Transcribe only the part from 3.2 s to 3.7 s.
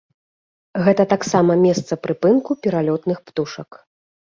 птушак.